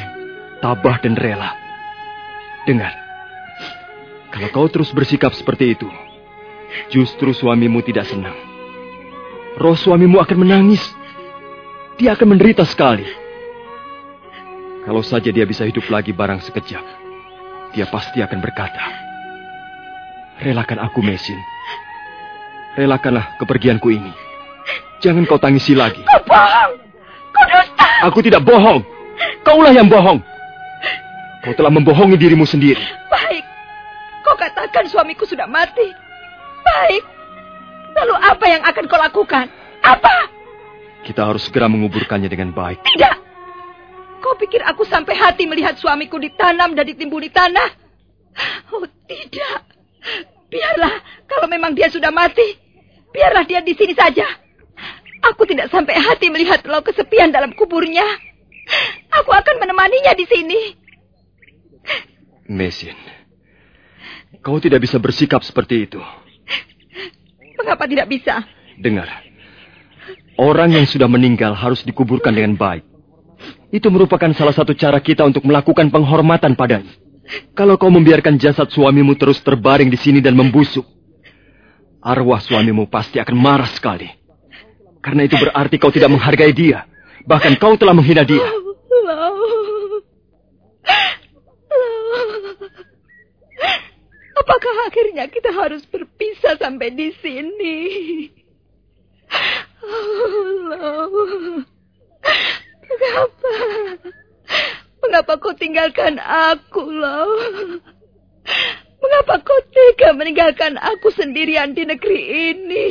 tabah 0.64 0.96
dan 0.98 1.14
rela. 1.14 1.52
Dengar. 2.66 3.05
Kalau 4.36 4.52
kau 4.52 4.68
terus 4.68 4.92
bersikap 4.92 5.32
seperti 5.32 5.72
itu, 5.72 5.88
justru 6.92 7.32
suamimu 7.32 7.80
tidak 7.80 8.04
senang. 8.04 8.36
Roh 9.56 9.72
suamimu 9.72 10.20
akan 10.20 10.44
menangis. 10.44 10.84
Dia 11.96 12.12
akan 12.12 12.36
menderita 12.36 12.60
sekali. 12.68 13.08
Kalau 14.84 15.00
saja 15.00 15.32
dia 15.32 15.48
bisa 15.48 15.64
hidup 15.64 15.88
lagi 15.88 16.12
barang 16.12 16.44
sekejap, 16.44 16.84
dia 17.72 17.88
pasti 17.88 18.20
akan 18.20 18.38
berkata, 18.44 18.84
Relakan 20.44 20.84
aku, 20.84 21.00
Mesin. 21.00 21.40
Relakanlah 22.76 23.40
kepergianku 23.40 23.88
ini. 23.88 24.12
Jangan 25.00 25.24
kau 25.24 25.40
tangisi 25.40 25.72
lagi. 25.72 26.04
Kau 26.04 26.20
bohong. 26.28 26.76
Kau 27.32 27.44
dusta. 27.48 27.88
Aku 28.04 28.20
tidak 28.20 28.44
bohong. 28.44 28.84
Kaulah 29.40 29.72
yang 29.72 29.88
bohong. 29.88 30.20
Kau 31.40 31.56
telah 31.56 31.72
membohongi 31.72 32.20
dirimu 32.20 32.44
sendiri. 32.44 32.84
Katakan 34.56 34.88
suamiku 34.88 35.28
sudah 35.28 35.44
mati. 35.44 35.84
Baik. 36.64 37.04
Lalu 37.92 38.14
apa 38.16 38.44
yang 38.48 38.62
akan 38.64 38.84
kau 38.88 38.96
lakukan? 38.96 39.52
Apa? 39.84 40.32
Kita 41.04 41.28
harus 41.28 41.44
segera 41.44 41.68
menguburkannya 41.68 42.32
dengan 42.32 42.56
baik. 42.56 42.80
Tidak. 42.80 43.16
Kau 44.24 44.32
pikir 44.40 44.64
aku 44.64 44.88
sampai 44.88 45.12
hati 45.12 45.44
melihat 45.44 45.76
suamiku 45.76 46.16
ditanam 46.16 46.72
dan 46.72 46.88
ditimbun 46.88 47.20
di 47.20 47.28
tanah? 47.28 47.68
Oh, 48.72 48.88
tidak. 49.04 49.60
Biarlah, 50.48 51.04
kalau 51.28 51.52
memang 51.52 51.76
dia 51.76 51.92
sudah 51.92 52.08
mati, 52.08 52.56
biarlah 53.12 53.44
dia 53.44 53.60
di 53.60 53.76
sini 53.76 53.92
saja. 53.92 54.24
Aku 55.32 55.44
tidak 55.44 55.68
sampai 55.68 56.00
hati 56.00 56.32
melihat 56.32 56.64
lo 56.64 56.80
kesepian 56.80 57.28
dalam 57.28 57.52
kuburnya. 57.52 58.04
Aku 59.20 59.30
akan 59.36 59.56
menemaninya 59.60 60.16
di 60.16 60.24
sini. 60.24 60.60
Mesin. 62.48 63.15
Kau 64.46 64.62
tidak 64.62 64.86
bisa 64.86 65.02
bersikap 65.02 65.42
seperti 65.42 65.90
itu. 65.90 65.98
Mengapa 67.58 67.90
tidak 67.90 68.06
bisa? 68.06 68.46
Dengar. 68.78 69.10
Orang 70.38 70.70
yang 70.70 70.86
sudah 70.86 71.10
meninggal 71.10 71.50
harus 71.58 71.82
dikuburkan 71.82 72.30
dengan 72.30 72.54
baik. 72.54 72.86
Itu 73.74 73.90
merupakan 73.90 74.30
salah 74.38 74.54
satu 74.54 74.70
cara 74.78 75.02
kita 75.02 75.26
untuk 75.26 75.42
melakukan 75.42 75.90
penghormatan 75.90 76.54
padanya. 76.54 76.94
Kalau 77.58 77.74
kau 77.74 77.90
membiarkan 77.90 78.38
jasad 78.38 78.70
suamimu 78.70 79.18
terus 79.18 79.42
terbaring 79.42 79.90
di 79.90 79.98
sini 79.98 80.22
dan 80.22 80.38
membusuk, 80.38 80.86
arwah 81.98 82.38
suamimu 82.38 82.86
pasti 82.86 83.18
akan 83.18 83.34
marah 83.34 83.66
sekali. 83.74 84.06
Karena 85.02 85.26
itu 85.26 85.34
berarti 85.34 85.74
kau 85.82 85.90
tidak 85.90 86.14
menghargai 86.14 86.54
dia. 86.54 86.86
Bahkan 87.26 87.58
kau 87.58 87.74
telah 87.74 87.98
menghina 87.98 88.22
dia. 88.22 88.46
Apakah 94.46 94.86
akhirnya 94.86 95.26
kita 95.26 95.50
harus 95.50 95.82
berpisah 95.90 96.54
sampai 96.62 96.94
di 96.94 97.10
sini? 97.18 97.76
Allah. 99.82 101.10
Mengapa? 102.86 103.52
Mengapa 105.02 105.32
kau 105.42 105.50
tinggalkan 105.58 106.22
aku, 106.22 106.78
Loh? 106.78 107.34
Mengapa 109.02 109.42
kau 109.42 109.58
tega 109.74 110.14
meninggalkan 110.14 110.78
aku 110.78 111.10
sendirian 111.10 111.74
di 111.74 111.82
negeri 111.82 112.20
ini? 112.54 112.86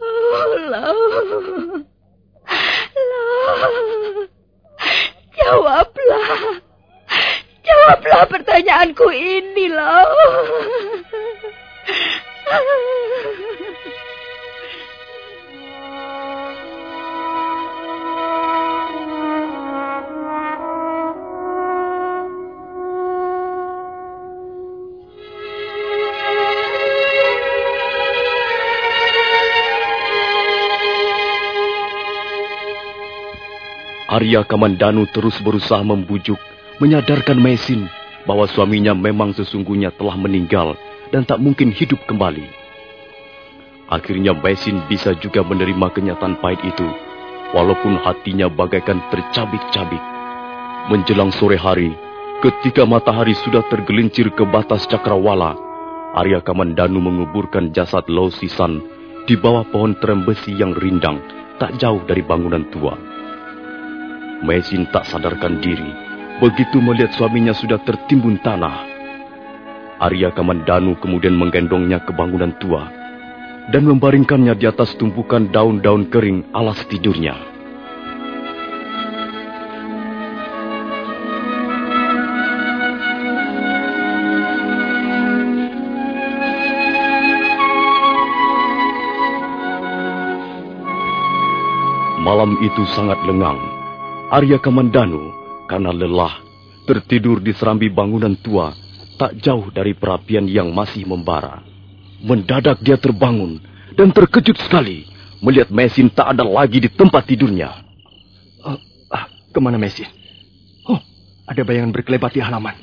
Allah. 0.00 0.96
Allah. 2.96 3.84
Jawablah. 5.36 6.56
Jawablah 8.16 8.32
pertanyaanku 8.32 9.12
ini 9.12 9.68
loh. 9.68 10.08
Arya 34.08 34.40
Kamandanu 34.48 35.04
terus 35.12 35.36
berusaha 35.44 35.84
membujuk 35.84 36.40
menyadarkan 36.80 37.36
Mesin 37.36 37.92
bahwa 38.26 38.44
suaminya 38.50 38.92
memang 38.92 39.32
sesungguhnya 39.32 39.94
telah 39.94 40.18
meninggal 40.18 40.74
dan 41.14 41.22
tak 41.22 41.38
mungkin 41.38 41.70
hidup 41.70 42.02
kembali. 42.10 42.44
Akhirnya 43.86 44.34
Mesin 44.34 44.82
bisa 44.90 45.14
juga 45.22 45.46
menerima 45.46 45.94
kenyataan 45.94 46.42
pahit 46.42 46.58
itu, 46.66 46.86
walaupun 47.54 48.02
hatinya 48.02 48.50
bagaikan 48.50 48.98
tercabik-cabik. 49.14 50.02
Menjelang 50.90 51.30
sore 51.30 51.54
hari, 51.54 51.94
ketika 52.42 52.82
matahari 52.82 53.38
sudah 53.46 53.62
tergelincir 53.70 54.34
ke 54.34 54.42
batas 54.42 54.90
cakrawala, 54.90 55.54
Arya 56.18 56.42
Kamandanu 56.42 56.98
menguburkan 56.98 57.70
jasad 57.70 58.10
Lo 58.10 58.34
Sisan 58.34 58.82
di 59.30 59.38
bawah 59.38 59.62
pohon 59.70 59.94
terembesi 60.02 60.50
yang 60.58 60.74
rindang, 60.74 61.22
tak 61.62 61.78
jauh 61.78 62.02
dari 62.02 62.26
bangunan 62.26 62.66
tua. 62.74 62.98
Mesin 64.42 64.90
tak 64.90 65.06
sadarkan 65.06 65.62
diri 65.62 66.15
Begitu 66.36 66.84
melihat 66.84 67.16
suaminya 67.16 67.56
sudah 67.56 67.80
tertimbun 67.80 68.36
tanah, 68.44 68.84
Arya 69.96 70.28
Kamandanu 70.36 70.92
kemudian 71.00 71.32
menggendongnya 71.32 72.04
ke 72.04 72.12
bangunan 72.12 72.52
tua 72.60 72.92
dan 73.72 73.88
membaringkannya 73.88 74.52
di 74.60 74.68
atas 74.68 74.92
tumpukan 75.00 75.48
daun-daun 75.48 76.12
kering 76.12 76.44
alas 76.52 76.76
tidurnya. 76.92 77.32
Malam 92.20 92.60
itu 92.60 92.84
sangat 92.92 93.16
lengang. 93.24 93.56
Arya 94.34 94.60
Kamandanu 94.60 95.35
karena 95.66 95.90
lelah 95.90 96.40
tertidur 96.86 97.42
di 97.42 97.50
serambi 97.50 97.90
bangunan 97.90 98.32
tua 98.38 98.72
tak 99.18 99.36
jauh 99.42 99.68
dari 99.74 99.92
perapian 99.92 100.46
yang 100.46 100.70
masih 100.70 101.04
membara. 101.04 101.60
Mendadak 102.22 102.80
dia 102.80 102.96
terbangun 102.96 103.60
dan 103.98 104.14
terkejut 104.14 104.56
sekali 104.62 105.04
melihat 105.40 105.68
mesin 105.68 106.08
tak 106.08 106.32
ada 106.32 106.44
lagi 106.46 106.80
di 106.80 106.88
tempat 106.88 107.26
tidurnya. 107.28 107.82
Uh, 108.62 108.78
ah, 109.12 109.28
ke 109.52 109.58
mana 109.60 109.76
mesin? 109.76 110.08
Oh, 110.88 111.00
ada 111.44 111.60
bayangan 111.60 111.92
berkelebat 111.92 112.32
di 112.32 112.40
halaman. 112.40 112.76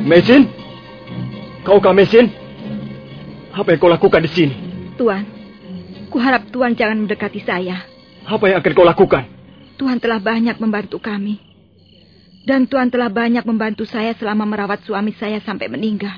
Mesin? 0.00 0.48
Kaukah 1.60 1.92
Mesin? 1.92 2.32
Apa 3.52 3.76
yang 3.76 3.80
kau 3.82 3.92
lakukan 3.92 4.24
di 4.24 4.30
sini? 4.32 4.54
Tuan, 4.96 5.26
kuharap 6.08 6.48
Tuan 6.48 6.72
jangan 6.72 7.04
mendekati 7.04 7.44
saya. 7.44 7.84
Apa 8.24 8.48
yang 8.48 8.64
akan 8.64 8.72
kau 8.72 8.86
lakukan? 8.86 9.24
Tuhan 9.76 10.00
telah 10.00 10.20
banyak 10.20 10.56
membantu 10.56 11.00
kami. 11.00 11.40
Dan 12.48 12.64
Tuhan 12.64 12.88
telah 12.88 13.12
banyak 13.12 13.44
membantu 13.44 13.84
saya 13.84 14.16
selama 14.16 14.48
merawat 14.48 14.80
suami 14.88 15.12
saya 15.20 15.44
sampai 15.44 15.68
meninggal. 15.68 16.16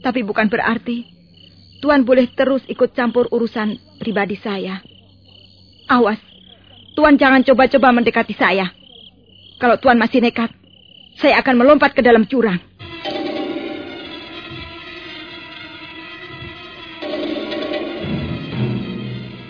Tapi 0.00 0.24
bukan 0.24 0.48
berarti 0.48 1.04
Tuhan 1.84 2.08
boleh 2.08 2.32
terus 2.32 2.64
ikut 2.64 2.96
campur 2.96 3.28
urusan 3.28 3.76
pribadi 4.00 4.40
saya. 4.40 4.80
Awas, 5.84 6.18
Tuhan 6.96 7.20
jangan 7.20 7.44
coba-coba 7.44 7.92
mendekati 7.92 8.32
saya. 8.32 8.72
Kalau 9.60 9.76
Tuhan 9.76 10.00
masih 10.00 10.24
nekat, 10.24 10.50
saya 11.18 11.42
akan 11.42 11.54
melompat 11.58 11.98
ke 11.98 12.00
dalam 12.00 12.22
jurang. 12.30 12.62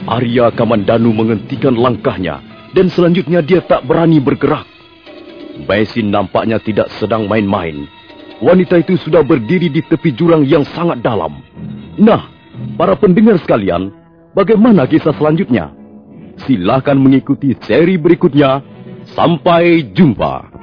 Arya 0.08 0.48
Kamandanu 0.56 1.12
menghentikan 1.12 1.76
langkahnya 1.76 2.40
dan 2.72 2.88
selanjutnya 2.88 3.44
dia 3.44 3.60
tak 3.60 3.84
berani 3.84 4.16
bergerak. 4.16 4.64
Baisin 5.68 6.08
nampaknya 6.08 6.56
tidak 6.56 6.88
sedang 6.96 7.28
main-main. 7.28 7.84
Wanita 8.40 8.80
itu 8.80 8.96
sudah 8.96 9.20
berdiri 9.20 9.68
di 9.68 9.84
tepi 9.84 10.16
jurang 10.16 10.48
yang 10.48 10.64
sangat 10.72 11.04
dalam. 11.04 11.44
Nah, 12.00 12.30
para 12.80 12.96
pendengar 12.96 13.36
sekalian, 13.44 13.92
bagaimana 14.32 14.88
kisah 14.88 15.12
selanjutnya? 15.12 15.74
Silakan 16.46 17.04
mengikuti 17.04 17.52
seri 17.60 18.00
berikutnya. 18.00 18.64
Sampai 19.12 19.92
jumpa. 19.92 20.57